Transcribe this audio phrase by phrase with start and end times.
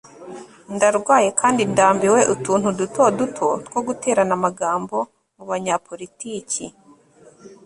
[0.75, 4.97] ndarwaye kandi ndambiwe utuntu duto duto two guterana amagambo
[5.35, 6.65] mu banyapolitiki